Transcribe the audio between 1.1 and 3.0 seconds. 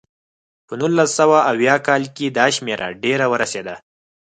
سوه اویا کال کې دا شمېره